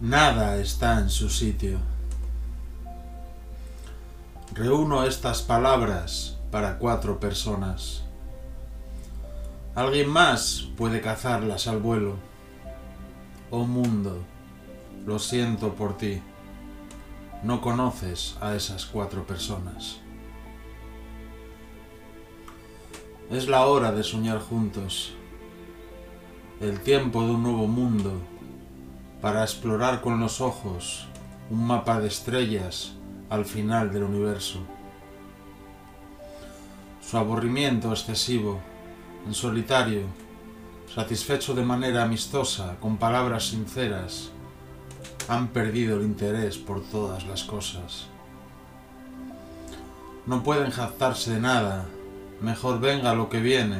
Nada 0.00 0.58
está 0.58 0.98
en 1.00 1.08
su 1.08 1.30
sitio. 1.30 1.78
Reúno 4.52 5.04
estas 5.04 5.40
palabras 5.40 6.36
para 6.50 6.76
cuatro 6.76 7.18
personas. 7.18 8.04
Alguien 9.74 10.10
más 10.10 10.68
puede 10.76 11.00
cazarlas 11.00 11.66
al 11.66 11.78
vuelo. 11.78 12.16
Oh 13.50 13.64
mundo, 13.64 14.22
lo 15.06 15.18
siento 15.18 15.72
por 15.72 15.96
ti. 15.96 16.20
No 17.42 17.62
conoces 17.62 18.36
a 18.42 18.54
esas 18.54 18.84
cuatro 18.84 19.26
personas. 19.26 20.00
Es 23.30 23.48
la 23.48 23.64
hora 23.64 23.92
de 23.92 24.04
soñar 24.04 24.40
juntos. 24.40 25.14
El 26.60 26.80
tiempo 26.80 27.22
de 27.22 27.30
un 27.30 27.42
nuevo 27.42 27.66
mundo 27.66 28.35
para 29.26 29.42
explorar 29.42 30.02
con 30.02 30.20
los 30.20 30.40
ojos 30.40 31.08
un 31.50 31.66
mapa 31.66 32.00
de 32.00 32.06
estrellas 32.06 32.92
al 33.28 33.44
final 33.44 33.92
del 33.92 34.04
universo. 34.04 34.60
Su 37.02 37.16
aburrimiento 37.16 37.90
excesivo, 37.90 38.60
en 39.26 39.34
solitario, 39.34 40.02
satisfecho 40.94 41.56
de 41.56 41.64
manera 41.64 42.04
amistosa, 42.04 42.76
con 42.78 42.98
palabras 42.98 43.48
sinceras, 43.48 44.30
han 45.26 45.48
perdido 45.48 45.96
el 45.96 46.04
interés 46.04 46.56
por 46.56 46.84
todas 46.84 47.26
las 47.26 47.42
cosas. 47.42 48.06
No 50.24 50.44
pueden 50.44 50.70
jactarse 50.70 51.32
de 51.32 51.40
nada, 51.40 51.86
mejor 52.40 52.78
venga 52.78 53.12
lo 53.12 53.28
que 53.28 53.40
viene, 53.40 53.78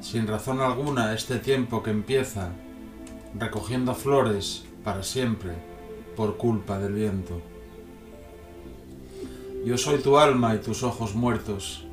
sin 0.00 0.28
razón 0.28 0.60
alguna 0.60 1.12
este 1.12 1.40
tiempo 1.40 1.82
que 1.82 1.90
empieza, 1.90 2.50
recogiendo 3.38 3.94
flores 3.94 4.64
para 4.84 5.02
siempre 5.02 5.52
por 6.16 6.36
culpa 6.36 6.78
del 6.78 6.92
viento. 6.92 7.40
Yo 9.64 9.78
soy 9.78 10.00
tu 10.00 10.18
alma 10.18 10.54
y 10.54 10.58
tus 10.58 10.82
ojos 10.82 11.14
muertos. 11.14 11.84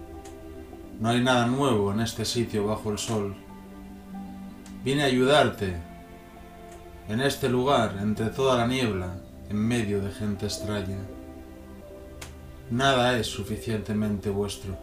No 1.00 1.10
hay 1.10 1.24
nada 1.24 1.48
nuevo 1.48 1.92
en 1.92 2.02
este 2.02 2.26
sitio 2.26 2.68
bajo 2.68 2.92
el 2.92 2.98
sol. 2.98 3.36
Vine 4.84 5.04
a 5.04 5.08
ayudarte 5.08 5.76
en 7.08 7.22
este 7.22 7.50
lugar, 7.50 7.98
entre 8.02 8.28
toda 8.28 8.58
la 8.58 8.68
niebla, 8.68 9.16
en 9.50 9.58
medio 9.58 10.02
de 10.02 10.12
gente 10.12 10.46
extraña. 10.46 10.98
Nada 12.70 13.18
es 13.18 13.28
suficientemente 13.28 14.30
vuestro. 14.30 14.78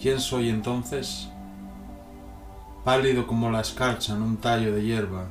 ¿Quién 0.00 0.20
soy 0.20 0.48
entonces? 0.48 1.28
Pálido 2.84 3.26
como 3.26 3.50
la 3.50 3.60
escarcha 3.60 4.14
en 4.14 4.22
un 4.22 4.38
tallo 4.38 4.74
de 4.74 4.82
hierba, 4.82 5.26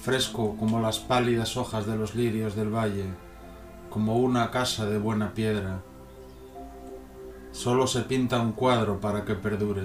fresco 0.00 0.56
como 0.58 0.80
las 0.80 0.98
pálidas 0.98 1.56
hojas 1.56 1.86
de 1.86 1.96
los 1.96 2.16
lirios 2.16 2.56
del 2.56 2.74
valle, 2.74 3.06
como 3.90 4.16
una 4.16 4.50
casa 4.50 4.86
de 4.86 4.98
buena 4.98 5.34
piedra. 5.34 5.82
Solo 7.52 7.86
se 7.86 8.00
pinta 8.02 8.40
un 8.40 8.52
cuadro 8.52 8.98
para 8.98 9.24
que 9.24 9.34
perdure, 9.34 9.84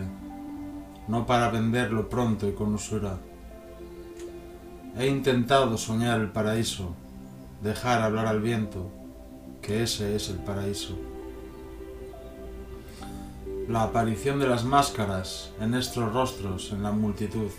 no 1.07 1.25
para 1.27 1.49
venderlo 1.49 2.09
pronto 2.09 2.47
y 2.47 2.53
con 2.53 2.73
usura. 2.73 3.17
He 4.97 5.07
intentado 5.07 5.77
soñar 5.77 6.19
el 6.19 6.31
paraíso, 6.31 6.95
dejar 7.61 8.01
hablar 8.01 8.25
al 8.25 8.41
viento, 8.41 8.89
que 9.61 9.83
ese 9.83 10.15
es 10.15 10.29
el 10.29 10.37
paraíso 10.37 10.97
la 13.67 13.83
aparición 13.83 14.39
de 14.39 14.47
las 14.47 14.63
máscaras 14.63 15.51
en 15.59 15.73
estos 15.73 16.13
rostros 16.13 16.71
en 16.71 16.83
la 16.83 16.93
multitud, 16.93 17.51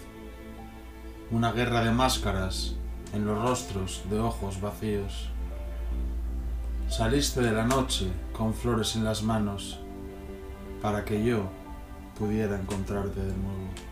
una 1.31 1.53
guerra 1.53 1.85
de 1.85 1.91
máscaras 1.91 2.77
en 3.13 3.27
los 3.27 3.39
rostros 3.43 4.03
de 4.09 4.19
ojos 4.19 4.59
vacíos. 4.59 5.29
Saliste 6.89 7.43
de 7.43 7.53
la 7.53 7.67
noche 7.67 8.07
con 8.33 8.55
flores 8.55 8.97
en 8.97 9.05
las 9.05 9.23
manos 9.23 9.81
para 10.81 11.05
que 11.05 11.23
yo 11.23 11.43
pudiera 12.19 12.59
encontrarte 12.59 13.21
de 13.21 13.37
nuevo. 13.37 13.88